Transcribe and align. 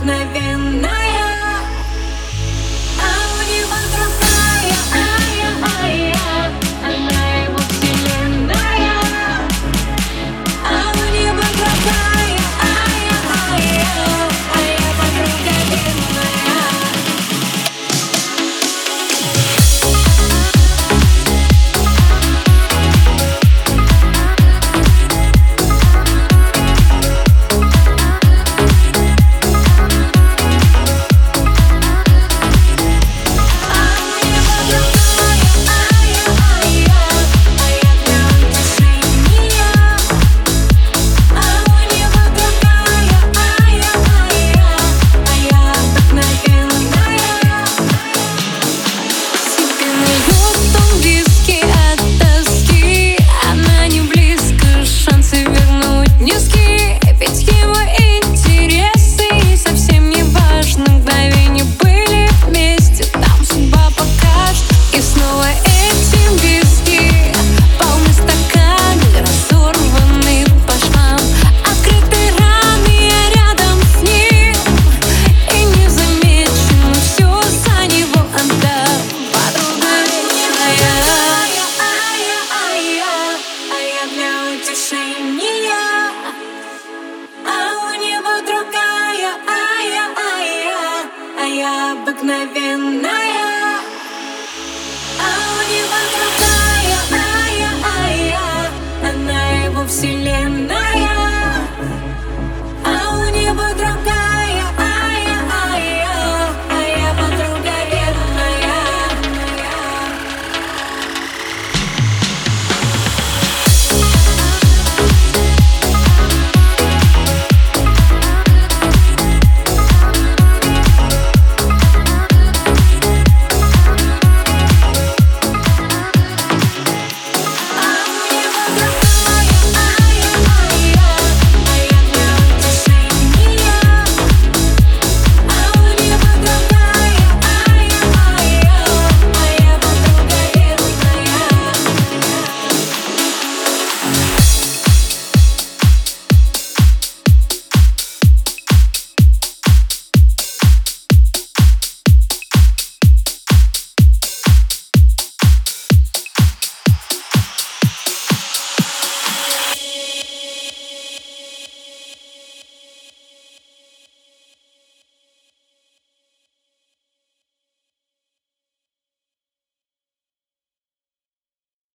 вдохновенная 0.00 1.07